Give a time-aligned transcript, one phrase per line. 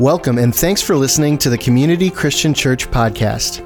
[0.00, 3.64] Welcome and thanks for listening to the Community Christian Church podcast.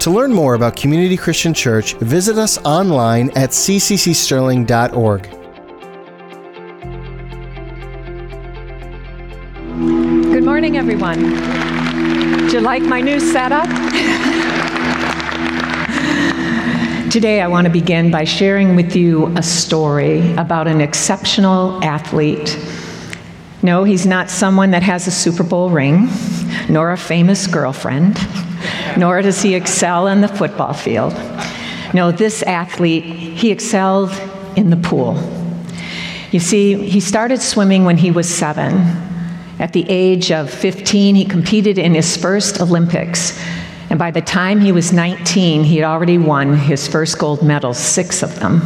[0.00, 5.22] To learn more about Community Christian Church, visit us online at cccsterling.org.
[10.32, 11.20] Good morning, everyone.
[12.48, 13.68] Do you like my new setup?
[17.10, 22.58] Today, I want to begin by sharing with you a story about an exceptional athlete
[23.62, 26.08] no, he's not someone that has a Super Bowl ring,
[26.68, 28.18] nor a famous girlfriend,
[28.98, 31.12] nor does he excel in the football field.
[31.94, 34.10] No, this athlete, he excelled
[34.56, 35.16] in the pool.
[36.32, 38.72] You see, he started swimming when he was seven.
[39.58, 43.38] At the age of 15, he competed in his first Olympics.
[43.90, 47.74] And by the time he was 19, he had already won his first gold medal,
[47.74, 48.62] six of them.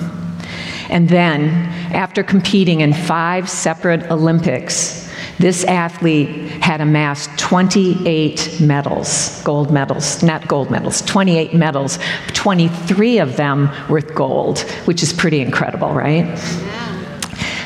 [0.89, 5.07] And then, after competing in five separate Olympics,
[5.39, 6.29] this athlete
[6.63, 14.15] had amassed 28 medals, gold medals, not gold medals, 28 medals, 23 of them with
[14.15, 16.25] gold, which is pretty incredible, right?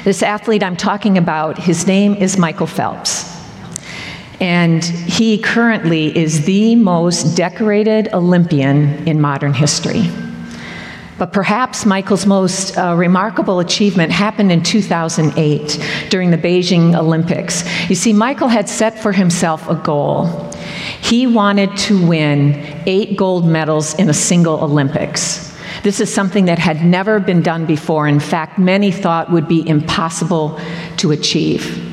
[0.02, 3.30] This athlete I'm talking about, his name is Michael Phelps.
[4.40, 10.10] And he currently is the most decorated Olympian in modern history.
[11.20, 17.62] But perhaps Michael's most uh, remarkable achievement happened in 2008 during the Beijing Olympics.
[17.90, 20.24] You see, Michael had set for himself a goal.
[21.02, 22.54] He wanted to win
[22.86, 25.54] eight gold medals in a single Olympics.
[25.82, 28.08] This is something that had never been done before.
[28.08, 30.58] In fact, many thought would be impossible
[30.96, 31.89] to achieve.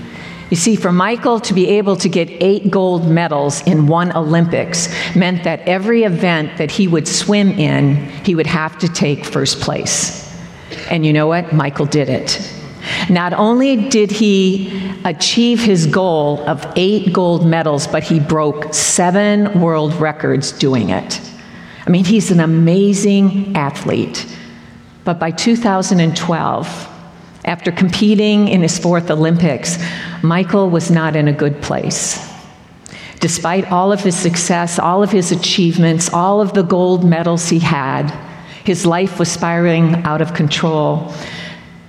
[0.49, 4.87] You see, for Michael to be able to get eight gold medals in one Olympics
[5.15, 9.59] meant that every event that he would swim in, he would have to take first
[9.59, 10.23] place.
[10.89, 11.51] And you know what?
[11.51, 12.53] Michael did it.
[13.09, 19.59] Not only did he achieve his goal of eight gold medals, but he broke seven
[19.59, 21.21] world records doing it.
[21.85, 24.25] I mean, he's an amazing athlete.
[25.03, 26.93] But by 2012,
[27.45, 29.77] after competing in his fourth Olympics,
[30.23, 32.25] Michael was not in a good place.
[33.19, 37.59] Despite all of his success, all of his achievements, all of the gold medals he
[37.59, 38.09] had,
[38.63, 41.13] his life was spiraling out of control.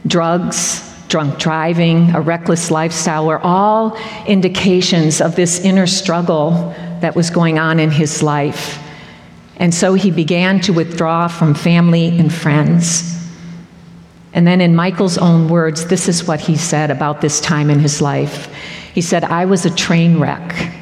[0.07, 3.97] Drugs, drunk driving, a reckless lifestyle were all
[4.27, 8.79] indications of this inner struggle that was going on in his life.
[9.57, 13.18] And so he began to withdraw from family and friends.
[14.33, 17.81] And then, in Michael's own words, this is what he said about this time in
[17.81, 18.53] his life.
[18.95, 20.75] He said, I was a train wreck.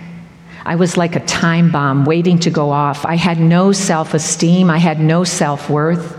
[0.64, 3.06] I was like a time bomb waiting to go off.
[3.06, 6.16] I had no self esteem, I had no self worth.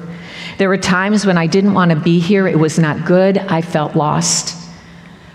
[0.57, 3.61] There were times when I didn't want to be here, it was not good, I
[3.61, 4.55] felt lost.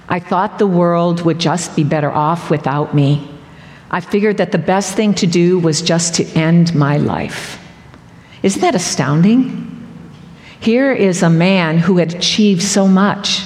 [0.09, 3.29] I thought the world would just be better off without me.
[3.91, 7.63] I figured that the best thing to do was just to end my life.
[8.43, 9.72] Isn't that astounding?
[10.63, 13.43] Here is a man who had achieved so much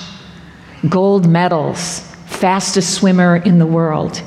[0.86, 4.22] gold medals, fastest swimmer in the world.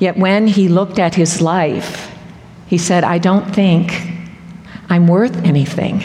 [0.00, 2.12] Yet when he looked at his life,
[2.66, 3.92] he said, I don't think
[4.88, 6.04] I'm worth anything.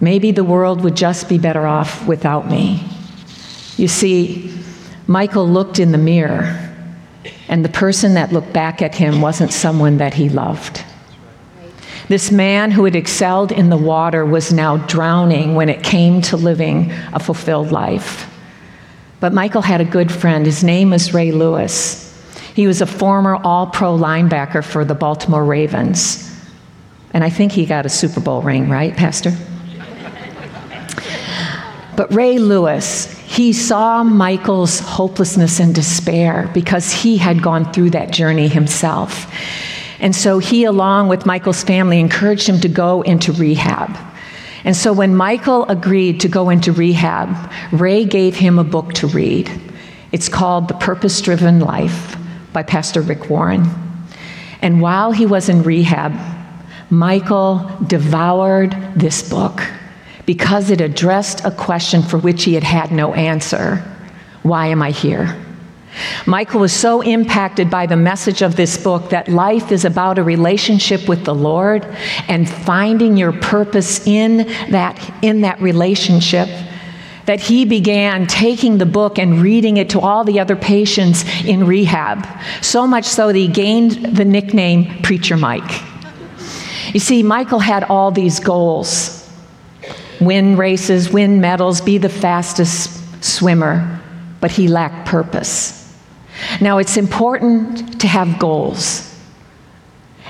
[0.00, 2.88] Maybe the world would just be better off without me.
[3.76, 4.56] You see,
[5.08, 6.72] Michael looked in the mirror,
[7.48, 10.84] and the person that looked back at him wasn't someone that he loved.
[12.08, 16.36] This man who had excelled in the water was now drowning when it came to
[16.36, 18.30] living a fulfilled life.
[19.18, 20.46] But Michael had a good friend.
[20.46, 22.02] His name was Ray Lewis.
[22.54, 26.22] He was a former all pro linebacker for the Baltimore Ravens.
[27.12, 29.32] And I think he got a Super Bowl ring, right, Pastor?
[31.96, 38.12] But Ray Lewis, he saw Michael's hopelessness and despair because he had gone through that
[38.12, 39.32] journey himself.
[40.00, 43.96] And so he, along with Michael's family, encouraged him to go into rehab.
[44.64, 49.06] And so when Michael agreed to go into rehab, Ray gave him a book to
[49.06, 49.50] read.
[50.12, 52.16] It's called The Purpose Driven Life
[52.52, 53.64] by Pastor Rick Warren.
[54.60, 56.14] And while he was in rehab,
[56.90, 59.60] Michael devoured this book
[60.24, 63.76] because it addressed a question for which he had had no answer
[64.42, 65.36] Why am I here?
[66.26, 70.22] Michael was so impacted by the message of this book that life is about a
[70.22, 71.84] relationship with the Lord
[72.28, 74.38] and finding your purpose in
[74.70, 76.48] that, in that relationship
[77.26, 81.66] that he began taking the book and reading it to all the other patients in
[81.66, 82.26] rehab.
[82.62, 85.82] So much so that he gained the nickname Preacher Mike.
[86.94, 89.22] You see, Michael had all these goals
[90.20, 94.00] win races, win medals, be the fastest swimmer,
[94.40, 95.75] but he lacked purpose.
[96.60, 99.06] Now, it's important to have goals.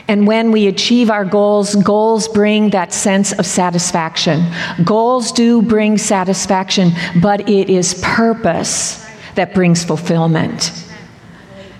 [0.08, 4.44] And when we achieve our goals, goals bring that sense of satisfaction.
[4.84, 10.72] Goals do bring satisfaction, but it is purpose that brings fulfillment.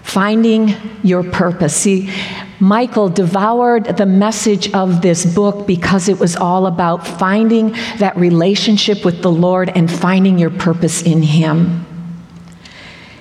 [0.03, 1.77] Finding your purpose.
[1.77, 2.13] See,
[2.59, 9.05] Michael devoured the message of this book because it was all about finding that relationship
[9.05, 11.85] with the Lord and finding your purpose in Him.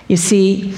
[0.08, 0.74] You see,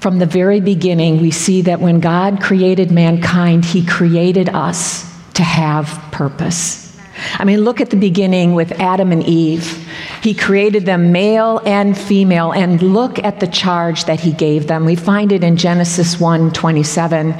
[0.00, 5.02] from the very beginning, we see that when God created mankind, He created us
[5.34, 6.90] to have purpose.
[7.34, 9.86] I mean, look at the beginning with Adam and Eve.
[10.22, 14.84] He created them male and female, and look at the charge that he gave them.
[14.84, 17.34] We find it in Genesis 1 27.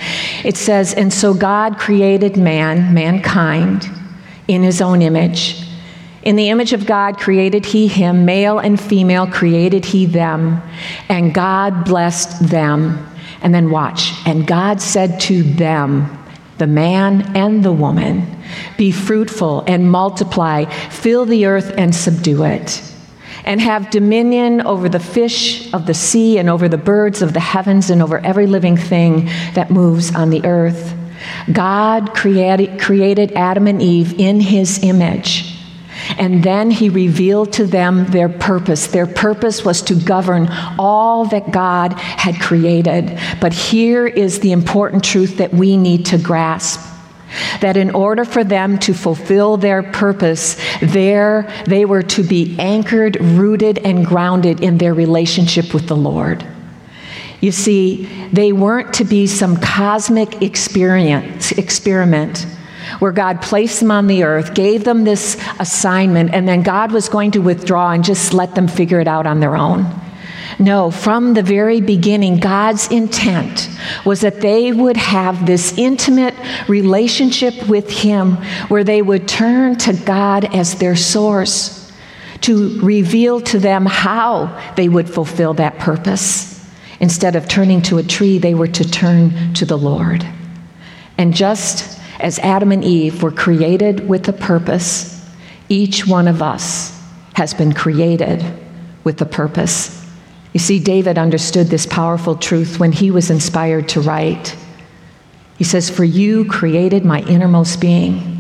[0.45, 3.89] It says, And so God created man, mankind,
[4.49, 5.70] in his own image.
[6.23, 10.61] In the image of God created he him, male and female created he them,
[11.09, 13.07] and God blessed them.
[13.43, 16.19] And then watch, and God said to them,
[16.59, 18.37] the man and the woman,
[18.77, 22.83] be fruitful and multiply, fill the earth and subdue it,
[23.47, 27.41] and have dominion over the fish of the sea and over the birds of the
[27.41, 29.25] heavens and over every living thing
[29.55, 30.95] that moves on the earth.
[31.51, 35.40] God created, created Adam and Eve in his image.
[36.21, 38.89] And then he revealed to them their purpose.
[38.89, 43.19] Their purpose was to govern all that God had created.
[43.41, 46.89] But here is the important truth that we need to grasp
[47.61, 53.17] that in order for them to fulfill their purpose, there they were to be anchored,
[53.21, 56.45] rooted, and grounded in their relationship with the Lord.
[57.41, 62.47] You see, they weren't to be some cosmic experience, experiment
[62.99, 67.09] where God placed them on the earth, gave them this assignment, and then God was
[67.09, 69.87] going to withdraw and just let them figure it out on their own.
[70.59, 73.71] No, from the very beginning, God's intent
[74.05, 76.35] was that they would have this intimate
[76.69, 78.37] relationship with Him
[78.69, 81.91] where they would turn to God as their source
[82.43, 86.51] to reveal to them how they would fulfill that purpose.
[87.01, 90.27] Instead of turning to a tree, they were to turn to the Lord.
[91.17, 95.27] And just as Adam and Eve were created with a purpose,
[95.69, 96.99] each one of us
[97.35, 98.45] has been created
[99.05, 99.97] with a purpose.
[100.53, 104.57] You see, David understood this powerful truth when he was inspired to write.
[105.59, 108.37] He says, For you created my innermost being.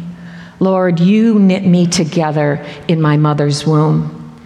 [0.58, 4.38] Lord, you knit me together in my mother's womb.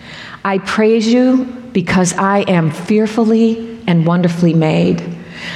[0.44, 5.02] I praise you because I am fearfully and wonderfully made.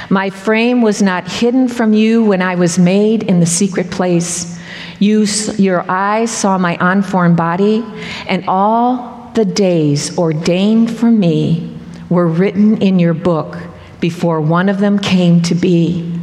[0.09, 4.59] My frame was not hidden from you when I was made in the secret place.
[4.99, 5.25] You,
[5.57, 7.85] your eyes saw my unformed body,
[8.27, 11.77] and all the days ordained for me
[12.09, 13.57] were written in your book
[13.99, 16.19] before one of them came to be.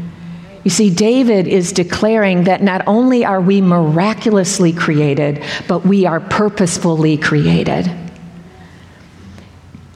[0.64, 6.18] You see, David is declaring that not only are we miraculously created, but we are
[6.18, 7.88] purposefully created.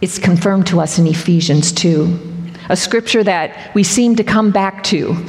[0.00, 2.29] It's confirmed to us in Ephesians 2
[2.70, 5.26] a scripture that we seem to come back to.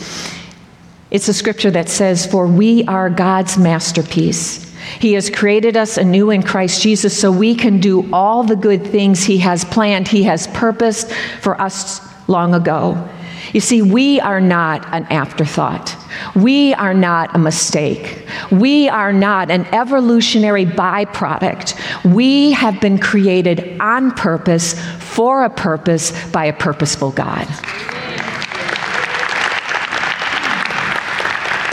[1.10, 4.72] It's a scripture that says, For we are God's masterpiece.
[5.00, 8.86] He has created us anew in Christ Jesus so we can do all the good
[8.86, 13.10] things He has planned, He has purposed for us long ago.
[13.54, 15.98] You see, we are not an afterthought.
[16.36, 18.26] We are not a mistake.
[18.52, 22.14] We are not an evolutionary byproduct.
[22.14, 24.80] We have been created on purpose,
[25.12, 27.46] for a purpose, by a purposeful God.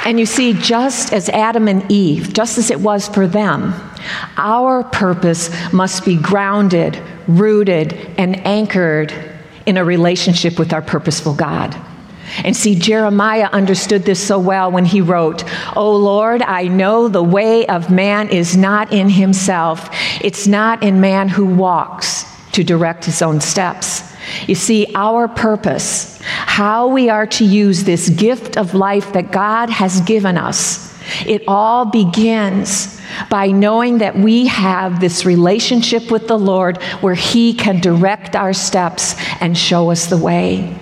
[0.05, 3.75] And you see, just as Adam and Eve, just as it was for them,
[4.37, 9.15] our purpose must be grounded, rooted, and anchored
[9.67, 11.77] in a relationship with our purposeful God.
[12.43, 15.45] And see, Jeremiah understood this so well when he wrote,
[15.77, 19.89] Oh Lord, I know the way of man is not in himself,
[20.21, 22.25] it's not in man who walks
[22.59, 24.03] to direct his own steps.
[24.49, 29.71] You see, our purpose, how we are to use this gift of life that God
[29.71, 30.93] has given us,
[31.25, 33.01] it all begins
[33.31, 38.53] by knowing that we have this relationship with the Lord where He can direct our
[38.53, 40.77] steps and show us the way.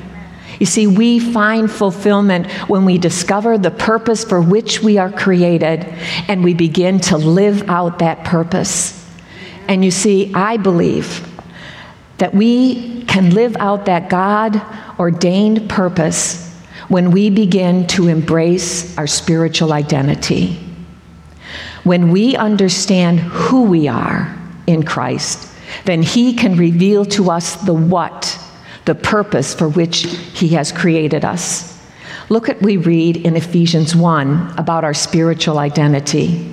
[0.58, 5.84] You see, we find fulfillment when we discover the purpose for which we are created
[6.26, 9.06] and we begin to live out that purpose.
[9.68, 11.35] And you see, I believe
[12.18, 14.60] that we can live out that God
[14.98, 16.46] ordained purpose
[16.88, 20.58] when we begin to embrace our spiritual identity.
[21.84, 25.48] When we understand who we are in Christ,
[25.84, 28.38] then He can reveal to us the what
[28.86, 30.02] the purpose for which
[30.34, 31.76] He has created us.
[32.28, 36.52] Look at we read in Ephesians 1 about our spiritual identity.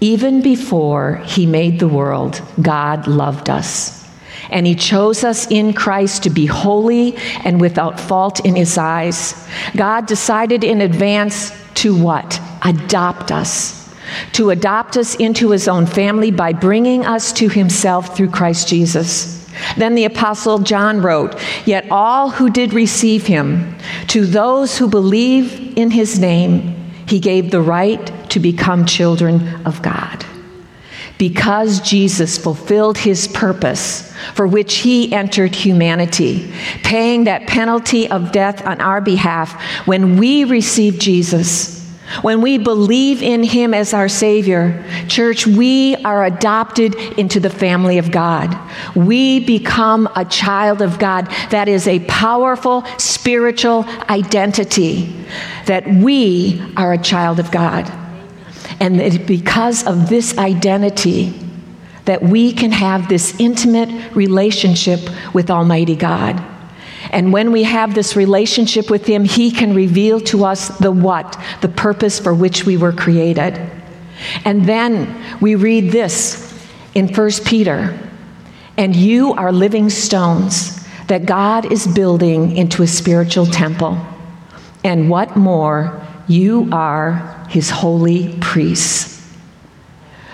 [0.00, 4.05] Even before He made the world, God loved us.
[4.50, 9.48] And he chose us in Christ to be holy and without fault in his eyes.
[9.76, 12.40] God decided in advance to what?
[12.62, 13.94] Adopt us.
[14.32, 19.44] To adopt us into his own family by bringing us to himself through Christ Jesus.
[19.76, 21.34] Then the Apostle John wrote,
[21.64, 23.76] Yet all who did receive him,
[24.08, 26.74] to those who believe in his name,
[27.06, 30.24] he gave the right to become children of God
[31.18, 38.66] because Jesus fulfilled his purpose for which he entered humanity, paying that penalty of death
[38.66, 41.74] on our behalf when we receive Jesus.
[42.22, 47.98] When we believe in him as our Savior, church, we are adopted into the family
[47.98, 48.56] of God.
[48.94, 51.26] We become a child of God.
[51.50, 55.12] That is a powerful spiritual identity
[55.66, 57.90] that we are a child of God.
[58.80, 61.34] And it, because of this identity,
[62.04, 65.00] that we can have this intimate relationship
[65.34, 66.42] with Almighty God.
[67.10, 71.40] And when we have this relationship with Him, He can reveal to us the what,
[71.60, 73.60] the purpose for which we were created.
[74.44, 76.52] And then we read this
[76.94, 77.98] in 1 Peter
[78.76, 83.98] and you are living stones that God is building into a spiritual temple.
[84.84, 89.14] And what more, you are his holy priests.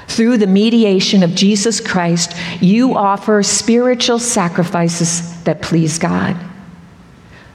[0.09, 6.37] Through the mediation of Jesus Christ, you offer spiritual sacrifices that please God.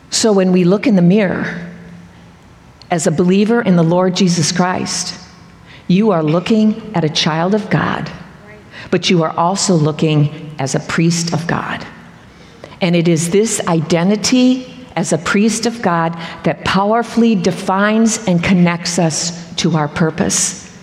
[0.09, 1.63] So when we look in the mirror,
[2.89, 5.19] as a believer in the Lord Jesus Christ,
[5.87, 8.09] you are looking at a child of God,
[8.91, 11.85] but you are also looking as a priest of God.
[12.81, 16.13] And it is this identity as a priest of God
[16.43, 20.75] that powerfully defines and connects us to our purpose.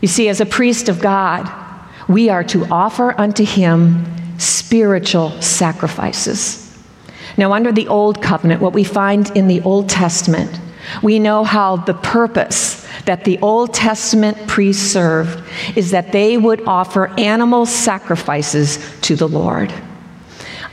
[0.00, 1.48] You see, as a priest of God,
[2.08, 4.04] we are to offer unto him
[4.36, 6.76] spiritual sacrifices.
[7.38, 10.60] Now, under the Old Covenant, what we find in the Old Testament,
[11.00, 15.40] we know how the purpose that the Old Testament priests served
[15.76, 19.72] is that they would offer animal sacrifices to the Lord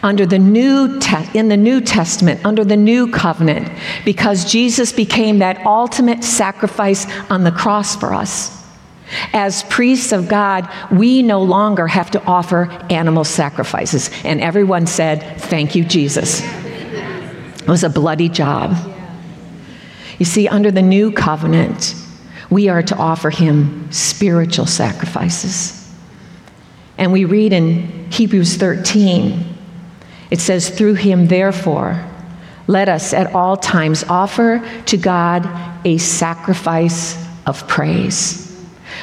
[0.02, 3.70] under the new te- in the New Testament, under the new covenant,
[4.06, 8.58] because Jesus became that ultimate sacrifice on the cross for us.
[9.34, 14.10] As priests of God, we no longer have to offer animal sacrifices.
[14.24, 16.42] And everyone said, Thank you, Jesus.
[16.44, 18.78] It was a bloody job.
[20.20, 21.96] You see, under the new covenant,
[22.50, 25.76] we are to offer him spiritual sacrifices.
[26.98, 29.49] And we read in Hebrews 13
[30.30, 32.06] it says, Through him, therefore,
[32.68, 35.50] let us at all times offer to God
[35.86, 37.18] a sacrifice
[37.48, 38.46] of praise,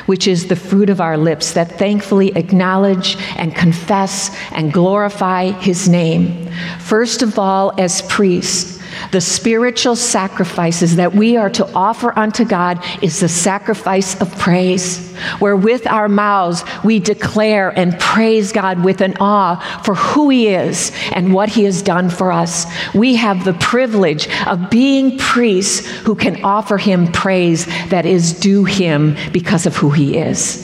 [0.07, 5.89] which is the fruit of our lips that thankfully acknowledge and confess and glorify his
[5.89, 6.49] name.
[6.79, 8.76] First of all, as priests,
[9.13, 15.15] the spiritual sacrifices that we are to offer unto God is the sacrifice of praise,
[15.39, 20.49] where with our mouths we declare and praise God with an awe for who He
[20.49, 22.67] is and what He has done for us.
[22.95, 28.65] We have the privilege of being priests who can offer Him praise that is due
[28.65, 30.63] Him because of who He is.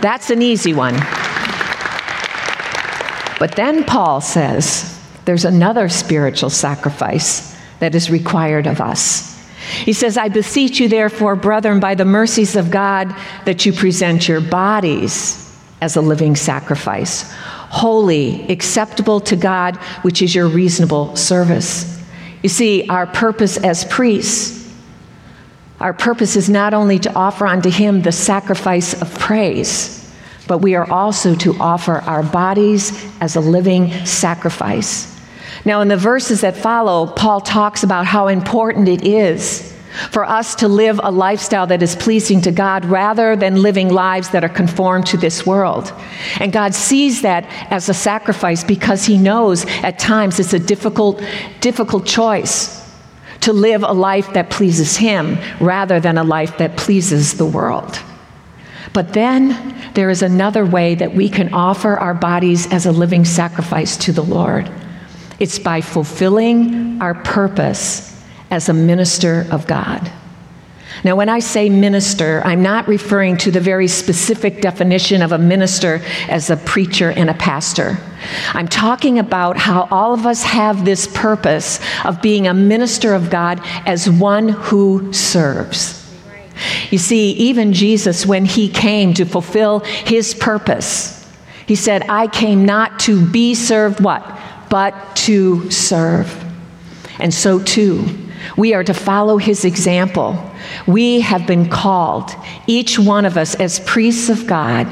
[0.00, 0.94] That's an easy one.
[3.38, 4.91] But then Paul says,
[5.24, 9.32] there's another spiritual sacrifice that is required of us.
[9.84, 13.14] He says, I beseech you, therefore, brethren, by the mercies of God,
[13.44, 15.38] that you present your bodies
[15.80, 22.00] as a living sacrifice, holy, acceptable to God, which is your reasonable service.
[22.42, 24.72] You see, our purpose as priests,
[25.80, 30.01] our purpose is not only to offer unto Him the sacrifice of praise,
[30.46, 35.08] but we are also to offer our bodies as a living sacrifice.
[35.64, 39.72] Now, in the verses that follow, Paul talks about how important it is
[40.10, 44.30] for us to live a lifestyle that is pleasing to God rather than living lives
[44.30, 45.92] that are conformed to this world.
[46.40, 51.22] And God sees that as a sacrifice because He knows at times it's a difficult,
[51.60, 52.80] difficult choice
[53.40, 57.98] to live a life that pleases Him rather than a life that pleases the world.
[58.92, 63.24] But then there is another way that we can offer our bodies as a living
[63.24, 64.70] sacrifice to the Lord.
[65.38, 68.08] It's by fulfilling our purpose
[68.50, 70.10] as a minister of God.
[71.04, 75.38] Now, when I say minister, I'm not referring to the very specific definition of a
[75.38, 77.98] minister as a preacher and a pastor.
[78.52, 83.30] I'm talking about how all of us have this purpose of being a minister of
[83.30, 86.01] God as one who serves.
[86.90, 91.18] You see, even Jesus, when he came to fulfill his purpose,
[91.66, 94.22] he said, I came not to be served what?
[94.68, 96.38] But to serve.
[97.18, 98.04] And so too,
[98.56, 100.50] we are to follow his example.
[100.86, 102.30] We have been called,
[102.66, 104.88] each one of us as priests of God,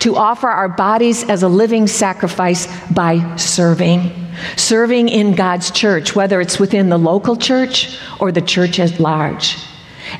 [0.00, 4.10] to offer our bodies as a living sacrifice by serving.
[4.56, 9.56] Serving in God's church, whether it's within the local church or the church at large.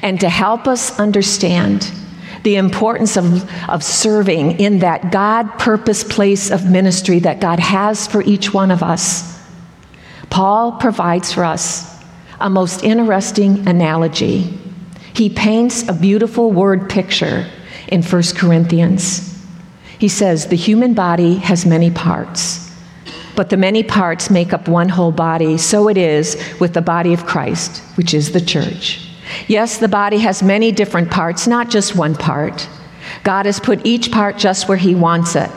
[0.02, 1.90] And to help us understand
[2.42, 8.06] the importance of, of serving in that God purpose place of ministry that God has
[8.06, 9.36] for each one of us,
[10.30, 11.96] Paul provides for us
[12.40, 14.58] a most interesting analogy.
[15.14, 17.48] He paints a beautiful word picture
[17.88, 19.36] in 1 Corinthians.
[19.98, 22.70] He says, The human body has many parts,
[23.34, 25.56] but the many parts make up one whole body.
[25.58, 29.05] So it is with the body of Christ, which is the church.
[29.48, 32.68] Yes, the body has many different parts, not just one part.
[33.22, 35.50] God has put each part just where He wants it.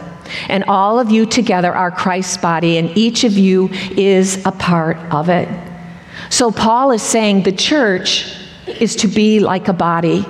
[0.47, 4.97] And all of you together are Christ's body, and each of you is a part
[5.11, 5.49] of it.
[6.29, 8.35] So Paul is saying the church
[8.67, 10.25] is to be like a body.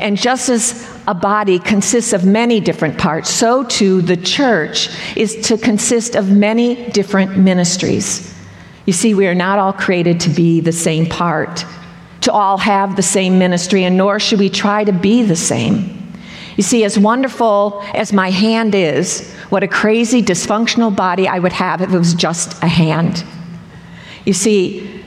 [0.00, 5.36] And just as a body consists of many different parts, so too the church is
[5.48, 8.32] to consist of many different ministries.
[8.86, 11.64] You see, we are not all created to be the same part,
[12.22, 16.12] to all have the same ministry, and nor should we try to be the same.
[16.56, 21.52] You see, as wonderful as my hand is, what a crazy dysfunctional body I would
[21.52, 23.24] have if it was just a hand.
[24.24, 25.02] You see,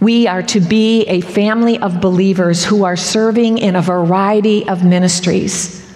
[0.00, 4.84] we are to be a family of believers who are serving in a variety of
[4.84, 5.87] ministries.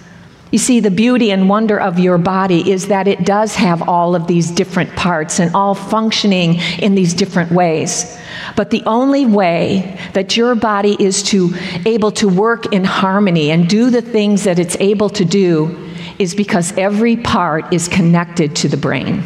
[0.53, 4.13] You see, the beauty and wonder of your body is that it does have all
[4.13, 8.15] of these different parts and all functioning in these different ways.
[8.55, 11.55] But the only way that your body is to
[11.87, 15.89] able to work in harmony and do the things that it's able to do
[16.19, 19.23] is because every part is connected to the brain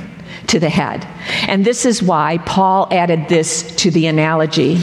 [0.48, 1.06] to the head.
[1.50, 4.80] And this is why Paul added this to the analogy.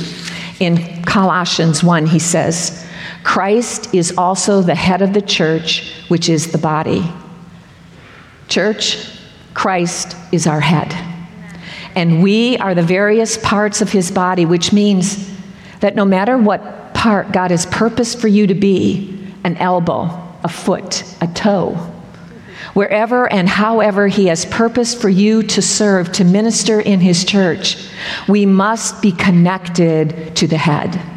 [0.61, 2.84] In Colossians 1, he says,
[3.25, 7.03] Christ is also the head of the church, which is the body.
[8.49, 9.09] Church,
[9.55, 10.93] Christ is our head.
[11.97, 15.33] And we are the various parts of his body, which means
[15.81, 20.11] that no matter what part God has purposed for you to be an elbow,
[20.43, 21.75] a foot, a toe,
[22.75, 27.89] wherever and however He has purposed for you to serve, to minister in His church,
[28.29, 31.14] we must be connected to the head.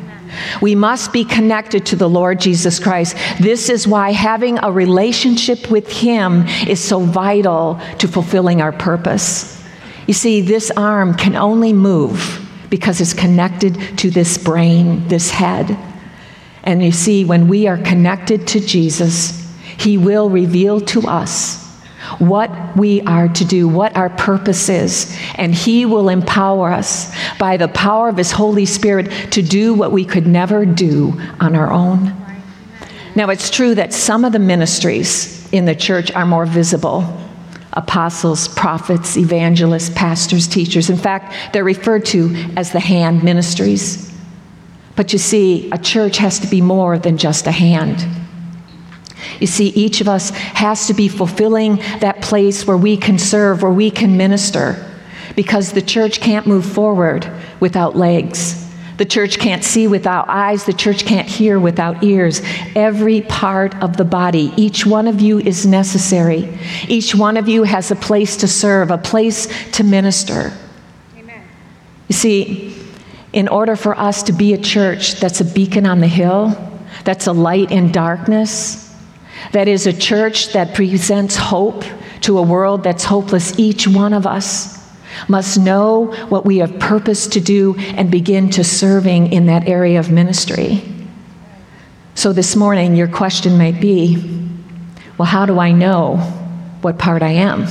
[0.61, 3.15] We must be connected to the Lord Jesus Christ.
[3.39, 9.63] This is why having a relationship with Him is so vital to fulfilling our purpose.
[10.07, 15.77] You see, this arm can only move because it's connected to this brain, this head.
[16.63, 19.47] And you see, when we are connected to Jesus,
[19.77, 21.66] he will reveal to us
[22.19, 27.57] what we are to do, what our purpose is, and He will empower us by
[27.57, 31.71] the power of His Holy Spirit to do what we could never do on our
[31.71, 32.13] own.
[33.15, 37.03] Now, it's true that some of the ministries in the church are more visible
[37.73, 40.89] apostles, prophets, evangelists, pastors, teachers.
[40.89, 44.11] In fact, they're referred to as the hand ministries.
[44.95, 48.03] But you see, a church has to be more than just a hand.
[49.39, 53.61] You see, each of us has to be fulfilling that place where we can serve,
[53.61, 54.83] where we can minister,
[55.35, 58.63] because the church can't move forward without legs.
[58.97, 60.65] The church can't see without eyes.
[60.65, 62.41] The church can't hear without ears.
[62.75, 66.57] Every part of the body, each one of you is necessary.
[66.87, 70.51] Each one of you has a place to serve, a place to minister.
[71.15, 71.43] Amen.
[72.07, 72.75] You see,
[73.33, 76.57] in order for us to be a church that's a beacon on the hill,
[77.03, 78.86] that's a light in darkness,
[79.51, 81.83] that is a church that presents hope
[82.21, 83.57] to a world that's hopeless.
[83.57, 84.77] Each one of us
[85.27, 89.99] must know what we have purpose to do and begin to serving in that area
[89.99, 90.83] of ministry.
[92.15, 94.33] So this morning, your question might be
[95.17, 96.17] well, how do I know
[96.81, 97.65] what part I am?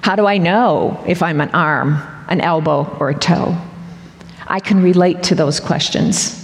[0.00, 3.58] How do I know if I'm an arm, an elbow, or a toe?
[4.46, 6.39] I can relate to those questions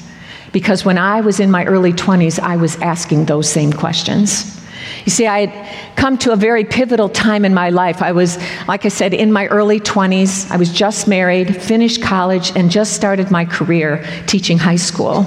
[0.53, 4.57] because when I was in my early 20s, I was asking those same questions.
[5.05, 8.03] You see, I had come to a very pivotal time in my life.
[8.03, 10.51] I was, like I said, in my early 20s.
[10.51, 15.27] I was just married, finished college, and just started my career teaching high school.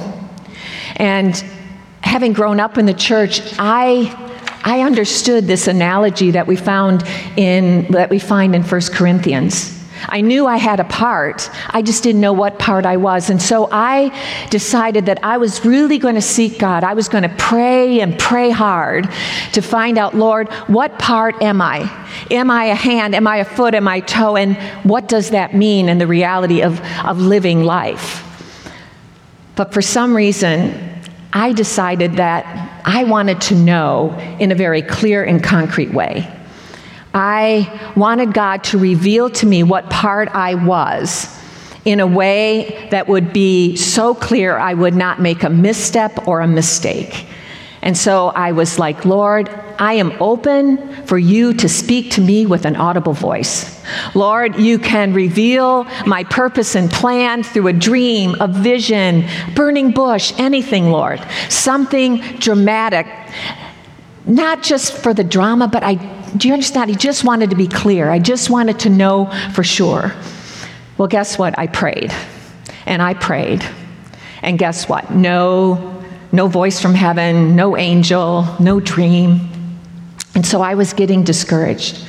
[0.95, 1.35] And
[2.01, 4.15] having grown up in the church, I,
[4.63, 7.03] I understood this analogy that we found
[7.37, 9.78] in, that we find in 1 Corinthians.
[10.07, 11.49] I knew I had a part.
[11.69, 13.29] I just didn't know what part I was.
[13.29, 14.17] And so I
[14.49, 16.83] decided that I was really going to seek God.
[16.83, 19.09] I was going to pray and pray hard
[19.53, 21.89] to find out, Lord, what part am I?
[22.31, 23.15] Am I a hand?
[23.15, 23.75] Am I a foot?
[23.75, 24.35] Am I a toe?
[24.35, 28.23] And what does that mean in the reality of, of living life?
[29.55, 31.01] But for some reason,
[31.33, 36.33] I decided that I wanted to know in a very clear and concrete way.
[37.13, 41.35] I wanted God to reveal to me what part I was
[41.85, 46.41] in a way that would be so clear I would not make a misstep or
[46.41, 47.25] a mistake.
[47.81, 52.45] And so I was like, Lord, I am open for you to speak to me
[52.45, 53.81] with an audible voice.
[54.13, 60.33] Lord, you can reveal my purpose and plan through a dream, a vision, burning bush,
[60.37, 61.25] anything, Lord.
[61.47, 63.07] Something dramatic.
[64.25, 65.95] Not just for the drama, but I
[66.37, 66.89] do you understand?
[66.89, 68.09] He just wanted to be clear.
[68.09, 70.13] I just wanted to know for sure.
[70.97, 71.57] Well, guess what?
[71.57, 72.13] I prayed.
[72.85, 73.65] And I prayed.
[74.41, 75.11] And guess what?
[75.11, 79.49] No, no voice from heaven, no angel, no dream.
[80.35, 82.05] And so I was getting discouraged.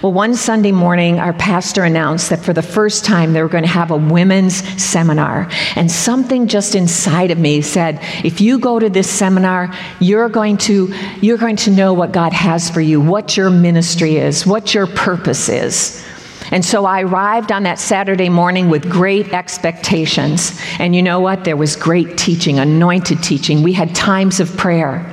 [0.00, 3.64] Well, one Sunday morning, our pastor announced that for the first time they were going
[3.64, 5.48] to have a women's seminar.
[5.76, 10.56] And something just inside of me said, if you go to this seminar, you're going
[10.58, 14.74] to, you're going to know what God has for you, what your ministry is, what
[14.74, 16.04] your purpose is.
[16.50, 20.60] And so I arrived on that Saturday morning with great expectations.
[20.78, 21.44] And you know what?
[21.44, 23.62] There was great teaching, anointed teaching.
[23.62, 25.08] We had times of prayer,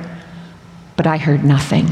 [0.96, 1.88] but I heard nothing.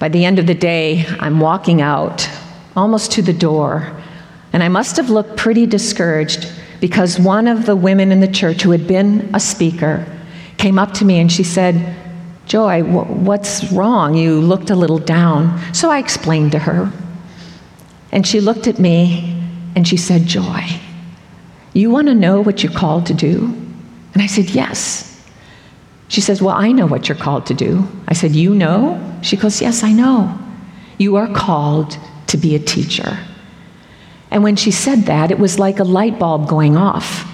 [0.00, 2.26] By the end of the day, I'm walking out,
[2.74, 3.94] almost to the door,
[4.50, 8.62] and I must have looked pretty discouraged because one of the women in the church
[8.62, 10.06] who had been a speaker
[10.56, 11.96] came up to me and she said,
[12.46, 14.14] Joy, what's wrong?
[14.14, 15.60] You looked a little down.
[15.74, 16.90] So I explained to her.
[18.10, 19.38] And she looked at me
[19.76, 20.64] and she said, Joy,
[21.74, 23.54] you want to know what you're called to do?
[24.14, 25.09] And I said, Yes.
[26.10, 27.88] She says, Well, I know what you're called to do.
[28.08, 29.00] I said, You know?
[29.22, 30.38] She goes, Yes, I know.
[30.98, 31.96] You are called
[32.26, 33.18] to be a teacher.
[34.30, 37.26] And when she said that, it was like a light bulb going off.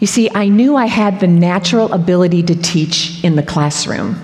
[0.00, 4.16] You see, I knew I had the natural ability to teach in the classroom.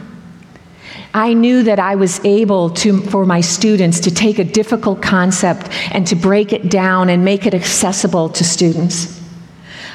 [1.15, 5.69] I knew that I was able to, for my students to take a difficult concept
[5.91, 9.18] and to break it down and make it accessible to students.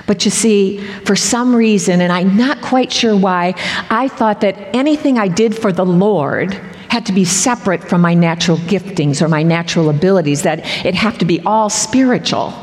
[0.05, 3.55] But you see, for some reason, and I'm not quite sure why,
[3.89, 6.53] I thought that anything I did for the Lord
[6.89, 11.19] had to be separate from my natural giftings or my natural abilities, that it had
[11.19, 12.53] to be all spiritual.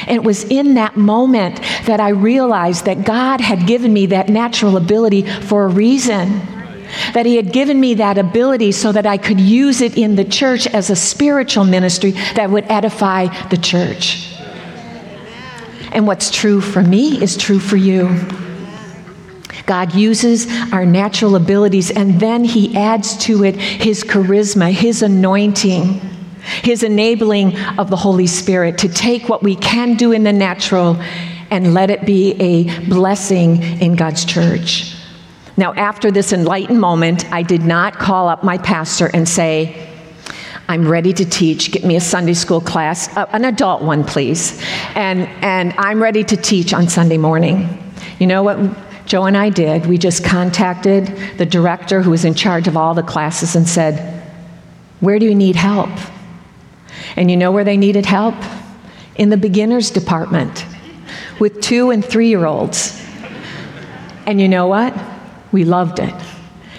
[0.00, 4.28] And it was in that moment that I realized that God had given me that
[4.28, 6.40] natural ability for a reason.
[7.14, 10.24] That He had given me that ability so that I could use it in the
[10.24, 14.33] church as a spiritual ministry that would edify the church.
[15.94, 18.08] And what's true for me is true for you.
[19.66, 26.00] God uses our natural abilities and then He adds to it His charisma, His anointing,
[26.62, 30.96] His enabling of the Holy Spirit to take what we can do in the natural
[31.50, 34.96] and let it be a blessing in God's church.
[35.56, 39.93] Now, after this enlightened moment, I did not call up my pastor and say,
[40.66, 41.72] I'm ready to teach.
[41.72, 44.60] Get me a Sunday school class, uh, an adult one, please.
[44.94, 47.92] And, and I'm ready to teach on Sunday morning.
[48.18, 48.58] You know what
[49.06, 49.84] Joe and I did?
[49.86, 54.22] We just contacted the director who was in charge of all the classes and said,
[55.00, 55.90] Where do you need help?
[57.16, 58.34] And you know where they needed help?
[59.16, 60.64] In the beginners department
[61.38, 63.00] with two and three year olds.
[64.26, 64.94] And you know what?
[65.52, 66.14] We loved it.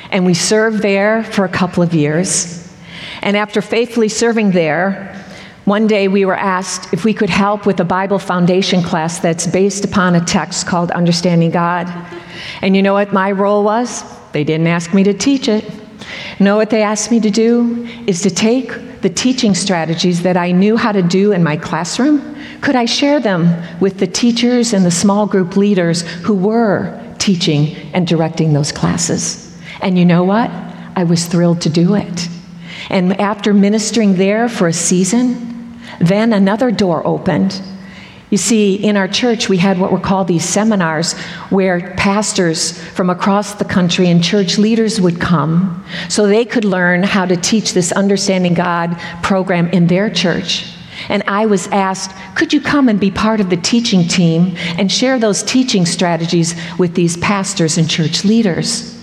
[0.09, 2.54] And we served there for a couple of years.
[3.25, 5.19] And after faithfully serving there,
[5.65, 9.47] one day we were asked if we could help with a Bible foundation class that's
[9.47, 11.91] based upon a text called Understanding God.
[12.61, 14.03] And you know what my role was?
[14.31, 15.65] They didn't ask me to teach it.
[16.39, 17.87] Know what they asked me to do?
[18.05, 22.35] Is to take the teaching strategies that I knew how to do in my classroom.
[22.61, 27.75] Could I share them with the teachers and the small group leaders who were teaching
[27.91, 29.51] and directing those classes?
[29.81, 30.51] And you know what?
[30.95, 32.29] I was thrilled to do it.
[32.89, 37.61] And after ministering there for a season, then another door opened.
[38.31, 41.13] You see, in our church, we had what were called these seminars
[41.51, 47.03] where pastors from across the country and church leaders would come so they could learn
[47.03, 50.71] how to teach this Understanding God program in their church.
[51.07, 54.91] And I was asked, could you come and be part of the teaching team and
[54.91, 58.99] share those teaching strategies with these pastors and church leaders?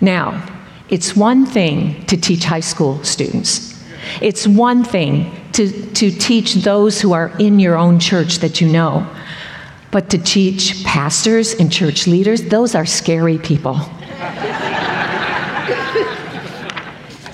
[0.00, 0.57] Now,
[0.88, 3.78] it's one thing to teach high school students.
[4.20, 8.68] It's one thing to, to teach those who are in your own church that you
[8.68, 9.06] know.
[9.90, 13.76] But to teach pastors and church leaders, those are scary people.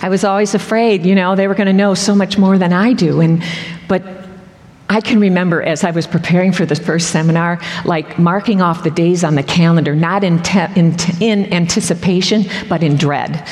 [0.02, 2.72] I was always afraid, you know, they were going to know so much more than
[2.72, 3.20] I do.
[3.20, 3.42] And,
[3.88, 4.23] but
[4.88, 8.90] I can remember as I was preparing for this first seminar, like marking off the
[8.90, 13.48] days on the calendar, not in, te- in, t- in anticipation, but in dread.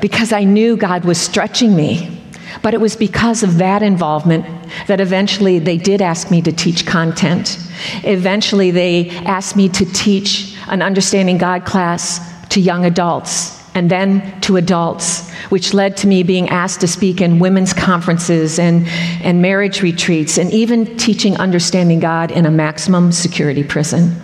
[0.00, 2.18] Because I knew God was stretching me.
[2.60, 4.44] But it was because of that involvement
[4.86, 7.58] that eventually they did ask me to teach content.
[8.04, 14.40] Eventually, they asked me to teach an Understanding God class to young adults and then
[14.42, 18.86] to adults, which led to me being asked to speak in women's conferences and,
[19.22, 24.14] and marriage retreats, and even teaching Understanding God in a maximum security prison.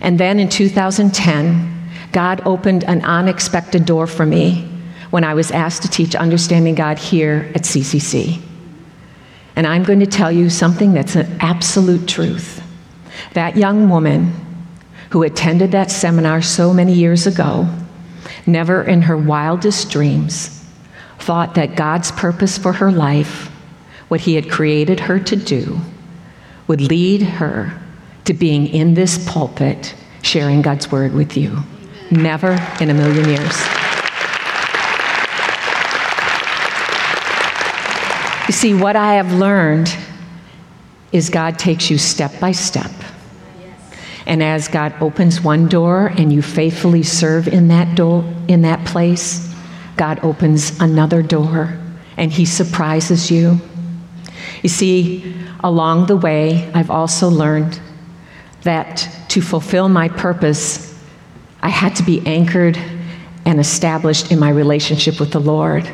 [0.00, 1.68] And then in 2010,
[2.12, 4.68] God opened an unexpected door for me
[5.10, 8.40] when I was asked to teach Understanding God here at CCC.
[9.54, 12.62] And I'm going to tell you something that's an absolute truth.
[13.34, 14.32] That young woman
[15.10, 17.68] who attended that seminar so many years ago
[18.46, 20.64] never in her wildest dreams
[21.18, 23.50] thought that God's purpose for her life,
[24.08, 25.78] what He had created her to do,
[26.66, 27.78] would lead her
[28.24, 31.58] to being in this pulpit sharing God's word with you.
[32.10, 33.56] Never in a million years.
[38.48, 39.96] You see, what I have learned
[41.12, 42.90] is God takes you step by step
[44.26, 48.84] and as God opens one door and you faithfully serve in that door in that
[48.86, 49.52] place,
[49.96, 51.78] God opens another door
[52.16, 53.60] and he surprises you.
[54.62, 57.80] You see, along the way, I've also learned
[58.62, 60.96] that to fulfill my purpose,
[61.62, 62.78] I had to be anchored
[63.44, 65.86] and established in my relationship with the Lord,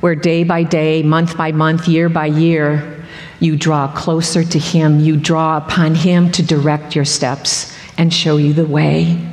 [0.00, 2.97] where day by day, month by month, year by year,
[3.40, 5.00] you draw closer to Him.
[5.00, 9.24] You draw upon Him to direct your steps and show you the way.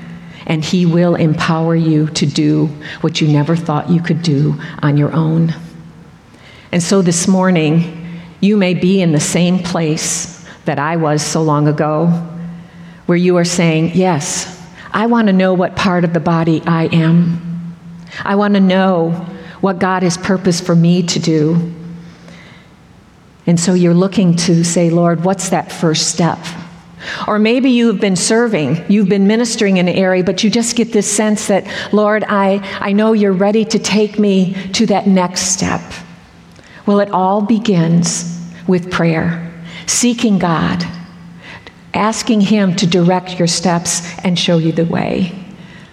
[0.46, 2.68] And He will empower you to do
[3.02, 5.56] what you never thought you could do on your own.
[6.72, 11.42] And so this morning, you may be in the same place that I was so
[11.42, 12.08] long ago,
[13.06, 14.52] where you are saying, Yes,
[14.92, 17.76] I want to know what part of the body I am.
[18.24, 19.12] I want to know
[19.62, 21.74] what God has purposed for me to do.
[23.48, 26.40] And so you're looking to say, Lord, what's that first step?
[27.28, 30.92] Or maybe you've been serving, you've been ministering in an area, but you just get
[30.92, 35.54] this sense that, Lord, I, I know you're ready to take me to that next
[35.54, 35.82] step.
[36.86, 39.54] Well, it all begins with prayer,
[39.86, 40.84] seeking God,
[41.94, 45.32] asking Him to direct your steps and show you the way.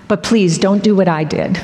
[0.08, 1.60] But please don't do what I did.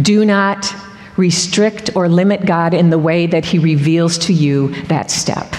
[0.00, 0.72] Do not
[1.20, 5.54] restrict or limit God in the way that He reveals to you that step.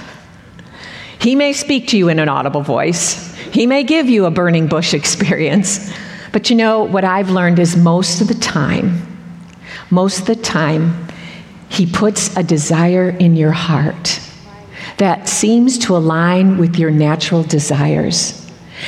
[1.19, 4.67] He may speak to you in an audible voice, He may give you a burning
[4.67, 5.93] bush experience.
[6.33, 9.05] But you know, what I've learned is most of the time,
[9.89, 11.07] most of the time,
[11.69, 14.19] He puts a desire in your heart
[14.97, 18.37] that seems to align with your natural desires.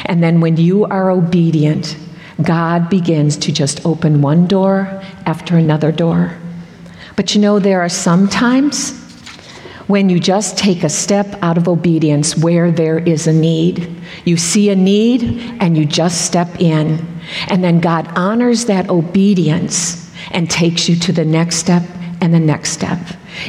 [0.05, 1.97] And then when you are obedient,
[2.41, 6.37] God begins to just open one door after another door.
[7.15, 8.99] But you know, there are some times
[9.87, 14.01] when you just take a step out of obedience where there is a need.
[14.25, 15.23] You see a need
[15.59, 17.05] and you just step in.
[17.47, 21.83] And then God honors that obedience and takes you to the next step
[22.21, 22.99] and the next step.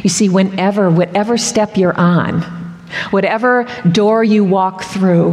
[0.02, 2.42] You see, whenever, whatever step you're on,
[3.10, 5.32] whatever door you walk through,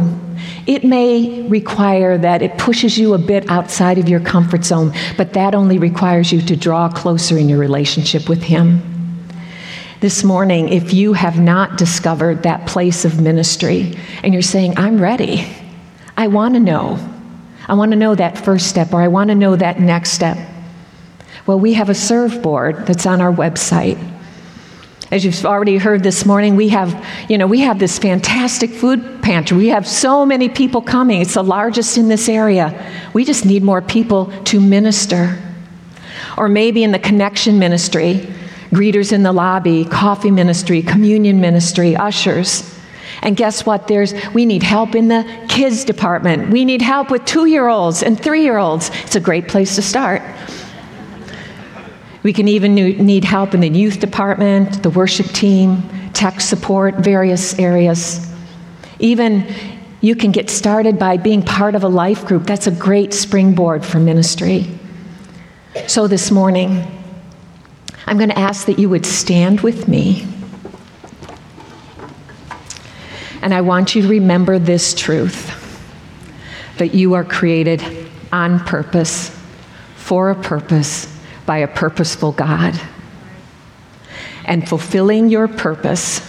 [0.66, 5.32] it may require that it pushes you a bit outside of your comfort zone, but
[5.32, 8.82] that only requires you to draw closer in your relationship with Him.
[10.00, 15.00] This morning, if you have not discovered that place of ministry and you're saying, I'm
[15.00, 15.46] ready,
[16.16, 16.98] I want to know,
[17.68, 20.36] I want to know that first step or I want to know that next step.
[21.46, 23.98] Well, we have a serve board that's on our website.
[25.12, 29.20] As you've already heard this morning, we have, you know, we have this fantastic food
[29.20, 29.58] pantry.
[29.58, 31.20] We have so many people coming.
[31.20, 32.72] It's the largest in this area.
[33.12, 35.38] We just need more people to minister.
[36.38, 38.26] Or maybe in the connection ministry,
[38.70, 42.74] greeters in the lobby, coffee ministry, communion ministry, ushers.
[43.20, 43.88] And guess what?
[43.88, 46.48] There's we need help in the kids department.
[46.48, 48.90] We need help with 2-year-olds and 3-year-olds.
[49.02, 50.22] It's a great place to start.
[52.22, 55.82] We can even need help in the youth department, the worship team,
[56.12, 58.32] tech support, various areas.
[59.00, 59.52] Even
[60.00, 62.44] you can get started by being part of a life group.
[62.44, 64.68] That's a great springboard for ministry.
[65.88, 66.86] So this morning,
[68.06, 70.26] I'm going to ask that you would stand with me.
[73.40, 75.58] And I want you to remember this truth
[76.78, 77.82] that you are created
[78.32, 79.36] on purpose,
[79.96, 81.11] for a purpose,
[81.46, 82.80] by a purposeful God.
[84.44, 86.20] And fulfilling your purpose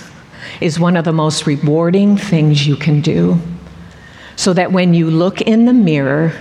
[0.62, 3.40] is one of the most rewarding things you can do.
[4.36, 6.34] So that when you look in the mirror,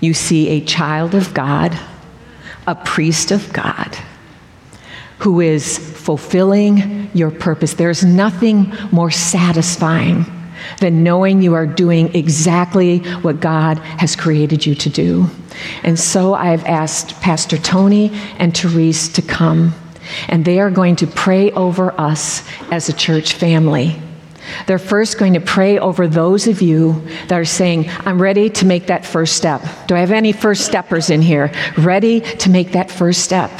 [0.00, 1.78] you see a child of God,
[2.66, 3.96] a priest of God,
[5.20, 7.74] who is fulfilling your purpose.
[7.74, 10.35] There's nothing more satisfying
[10.80, 15.26] than knowing you are doing exactly what God has created you to do.
[15.82, 19.74] And so I've asked Pastor Tony and Therese to come,
[20.28, 24.00] and they are going to pray over us as a church family.
[24.66, 28.66] They're first going to pray over those of you that are saying, I'm ready to
[28.66, 29.62] make that first step.
[29.86, 31.52] Do I have any first steppers in here?
[31.78, 33.50] Ready to make that first step.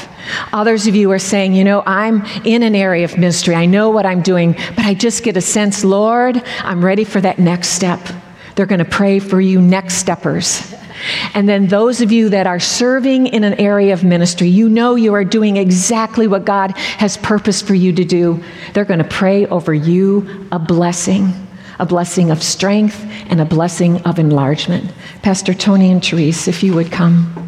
[0.53, 3.55] Others of you are saying, you know, I'm in an area of ministry.
[3.55, 7.21] I know what I'm doing, but I just get a sense, Lord, I'm ready for
[7.21, 8.01] that next step.
[8.55, 10.75] They're going to pray for you next steppers.
[11.35, 14.95] And then those of you that are serving in an area of ministry, you know
[14.95, 18.43] you are doing exactly what God has purposed for you to do.
[18.73, 21.33] They're going to pray over you a blessing,
[21.79, 24.93] a blessing of strength and a blessing of enlargement.
[25.23, 27.46] Pastor Tony and Therese, if you would come.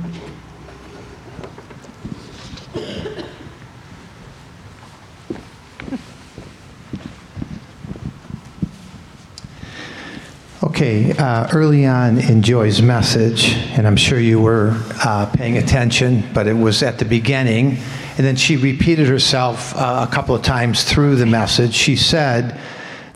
[10.78, 16.22] Okay, uh, early on in Joy's message, and I'm sure you were uh, paying attention,
[16.32, 17.78] but it was at the beginning,
[18.16, 21.74] and then she repeated herself uh, a couple of times through the message.
[21.74, 22.60] She said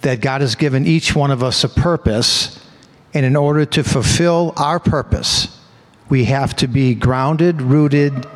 [0.01, 2.59] that God has given each one of us a purpose,
[3.15, 5.57] and in order to fulfill our purpose,
[6.09, 8.27] we have to be grounded, rooted,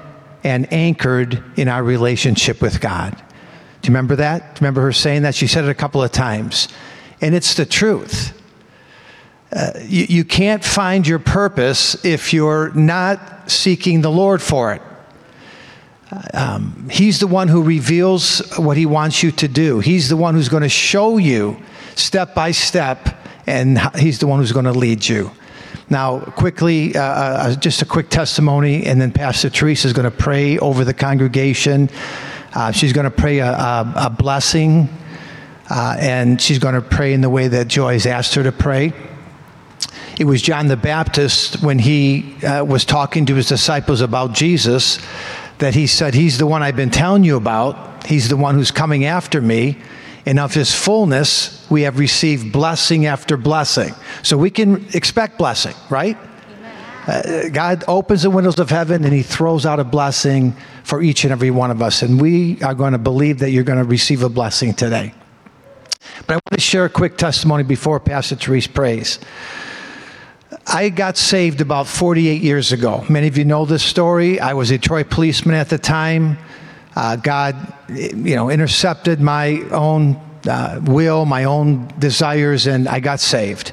[0.44, 3.10] and anchored in our relationship with God.
[3.10, 4.60] Do you remember that?
[4.60, 5.34] Remember her saying that?
[5.34, 6.68] She said it a couple of times.
[7.20, 8.32] And it's the truth
[9.52, 14.82] uh, you, you can't find your purpose if you're not seeking the Lord for it.
[16.10, 19.80] Uh, um, he's the one who reveals what he wants you to do.
[19.80, 21.56] He's the one who's going to show you
[21.94, 23.08] step by step,
[23.46, 25.30] and he's the one who's going to lead you.
[25.88, 30.16] Now, quickly, uh, uh, just a quick testimony, and then Pastor Teresa is going to
[30.16, 31.88] pray over the congregation.
[32.52, 34.88] Uh, she's going to pray a, a, a blessing,
[35.70, 38.52] uh, and she's going to pray in the way that Joy has asked her to
[38.52, 38.92] pray.
[40.18, 44.98] It was John the Baptist when he uh, was talking to his disciples about Jesus
[45.58, 48.06] that he said, He's the one I've been telling you about.
[48.06, 49.76] He's the one who's coming after me.
[50.24, 53.94] And of his fullness, we have received blessing after blessing.
[54.22, 56.16] So we can expect blessing, right?
[57.06, 61.24] Uh, God opens the windows of heaven and he throws out a blessing for each
[61.24, 62.02] and every one of us.
[62.02, 65.12] And we are going to believe that you're going to receive a blessing today.
[66.26, 69.20] But I want to share a quick testimony before Pastor Therese prays.
[70.68, 73.04] I got saved about 48 years ago.
[73.08, 74.40] Many of you know this story.
[74.40, 76.38] I was a Detroit policeman at the time.
[76.96, 83.20] Uh, God, you know, intercepted my own uh, will, my own desires, and I got
[83.20, 83.72] saved.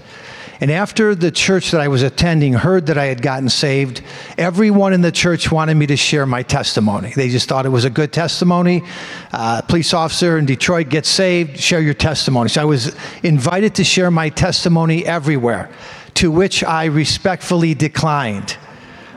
[0.62, 4.04] And after the church that I was attending heard that I had gotten saved,
[4.38, 7.12] everyone in the church wanted me to share my testimony.
[7.16, 8.84] They just thought it was a good testimony.
[9.32, 12.50] Uh, police officer in Detroit gets saved, share your testimony.
[12.50, 15.72] So I was invited to share my testimony everywhere
[16.16, 18.58] to which I respectfully declined.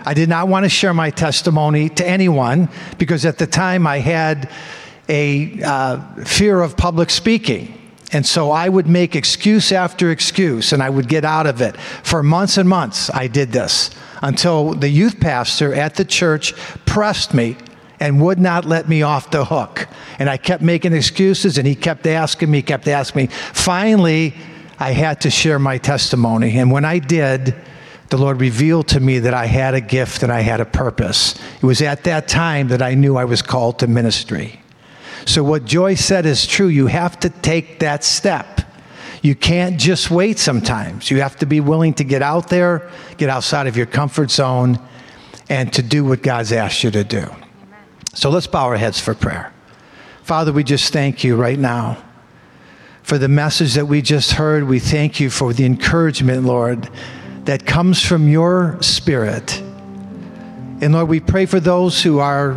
[0.04, 3.98] I did not want to share my testimony to anyone because at the time I
[3.98, 4.50] had
[5.08, 7.72] a uh, fear of public speaking.
[8.12, 11.76] And so I would make excuse after excuse and I would get out of it.
[11.76, 13.90] For months and months, I did this
[14.22, 16.54] until the youth pastor at the church
[16.86, 17.56] pressed me
[17.98, 19.88] and would not let me off the hook.
[20.18, 23.26] And I kept making excuses and he kept asking me, kept asking me.
[23.28, 24.34] Finally,
[24.78, 26.58] I had to share my testimony.
[26.58, 27.54] And when I did,
[28.08, 31.34] the Lord revealed to me that I had a gift and I had a purpose.
[31.56, 34.60] It was at that time that I knew I was called to ministry.
[35.24, 36.68] So, what Joy said is true.
[36.68, 38.60] You have to take that step.
[39.22, 41.10] You can't just wait sometimes.
[41.10, 44.78] You have to be willing to get out there, get outside of your comfort zone,
[45.48, 47.28] and to do what God's asked you to do.
[48.14, 49.52] So, let's bow our heads for prayer.
[50.22, 52.02] Father, we just thank you right now
[53.06, 54.64] for the message that we just heard.
[54.64, 56.90] We thank you for the encouragement, Lord,
[57.44, 59.60] that comes from your spirit.
[60.80, 62.54] And Lord, we pray for those who are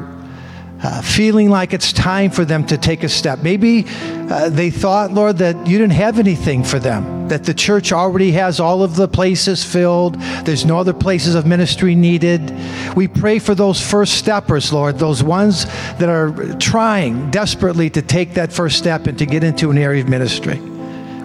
[0.81, 3.39] uh, feeling like it's time for them to take a step.
[3.39, 7.91] Maybe uh, they thought, Lord, that you didn't have anything for them, that the church
[7.91, 12.53] already has all of the places filled, there's no other places of ministry needed.
[12.95, 15.65] We pray for those first steppers, Lord, those ones
[15.97, 20.03] that are trying desperately to take that first step and to get into an area
[20.03, 20.59] of ministry.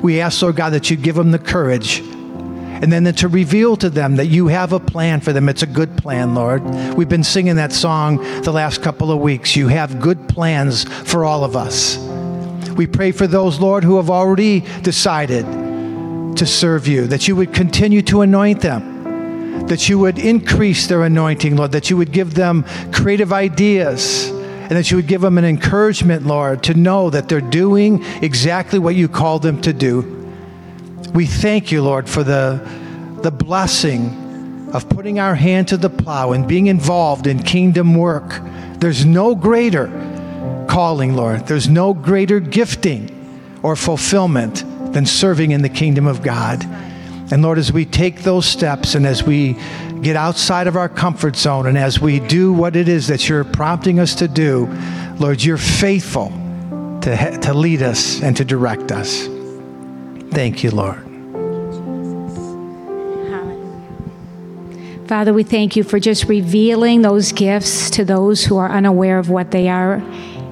[0.02, 2.02] We ask, Lord God, that you give them the courage
[2.82, 5.48] and then to reveal to them that you have a plan for them.
[5.48, 6.62] It's a good plan, Lord.
[6.94, 9.56] We've been singing that song the last couple of weeks.
[9.56, 11.98] You have good plans for all of us.
[12.76, 15.44] We pray for those, Lord, who have already decided
[16.36, 21.04] to serve you, that you would continue to anoint them, that you would increase their
[21.04, 25.38] anointing, Lord, that you would give them creative ideas, and that you would give them
[25.38, 30.23] an encouragement, Lord, to know that they're doing exactly what you called them to do.
[31.14, 32.60] We thank you, Lord, for the,
[33.22, 38.40] the blessing of putting our hand to the plow and being involved in kingdom work.
[38.78, 39.86] There's no greater
[40.68, 41.46] calling, Lord.
[41.46, 46.64] There's no greater gifting or fulfillment than serving in the kingdom of God.
[47.30, 49.56] And Lord, as we take those steps and as we
[50.02, 53.44] get outside of our comfort zone and as we do what it is that you're
[53.44, 54.66] prompting us to do,
[55.20, 56.30] Lord, you're faithful
[57.02, 59.28] to, to lead us and to direct us.
[60.32, 61.03] Thank you, Lord.
[65.14, 69.30] Father, we thank you for just revealing those gifts to those who are unaware of
[69.30, 70.02] what they are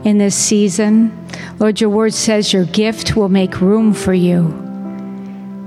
[0.05, 1.27] in this season.
[1.59, 4.51] Lord, your word says your gift will make room for you.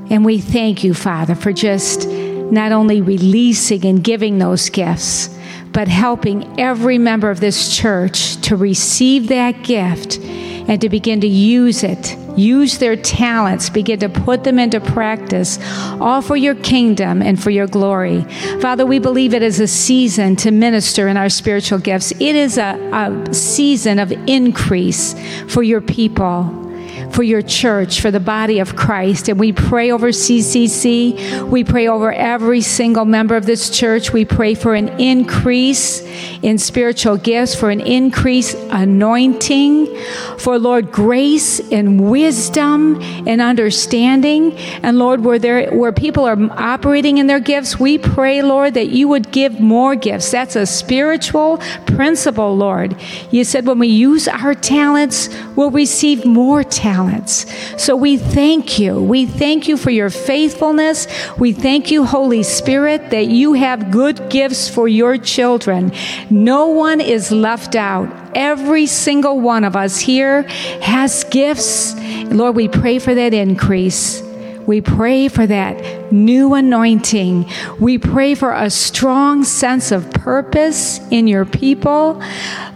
[0.09, 5.27] And we thank you, Father, for just not only releasing and giving those gifts,
[5.73, 11.27] but helping every member of this church to receive that gift and to begin to
[11.27, 15.59] use it use their talents, begin to put them into practice,
[15.99, 18.21] all for your kingdom and for your glory.
[18.61, 22.11] Father, we believe it is a season to minister in our spiritual gifts.
[22.13, 25.15] It is a, a season of increase
[25.47, 26.64] for your people
[27.11, 29.29] for your church, for the body of Christ.
[29.29, 31.43] And we pray over CCC.
[31.49, 34.11] We pray over every single member of this church.
[34.11, 36.01] We pray for an increase
[36.41, 39.95] in spiritual gifts, for an increase anointing,
[40.37, 44.57] for Lord grace and wisdom and understanding.
[44.83, 48.89] And Lord, where there where people are operating in their gifts, we pray, Lord, that
[48.89, 50.31] you would give more gifts.
[50.31, 52.95] That's a spiritual principle, Lord.
[53.31, 57.45] You said when we use our talents, we'll receive more talents talents.
[57.77, 59.01] So we thank you.
[59.01, 61.07] We thank you for your faithfulness.
[61.37, 65.91] We thank you, Holy Spirit, that you have good gifts for your children.
[66.29, 68.07] No one is left out.
[68.33, 70.43] Every single one of us here
[70.81, 71.95] has gifts.
[72.31, 74.21] Lord, we pray for that increase.
[74.65, 77.49] We pray for that new anointing.
[77.79, 82.21] We pray for a strong sense of purpose in your people.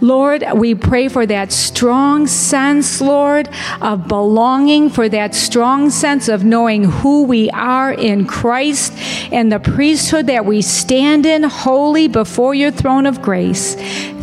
[0.02, 3.50] Lord, we pray for that strong sense, Lord,
[3.82, 8.94] of belonging, for that strong sense of knowing who we are in Christ
[9.32, 13.76] and the priesthood that we stand in holy before your throne of grace.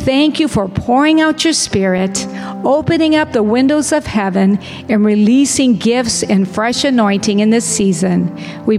[0.06, 2.28] Thank you for pouring out your spirit,
[2.64, 8.32] opening up the windows of heaven, and releasing gifts and fresh anointing in this season.
[8.66, 8.78] We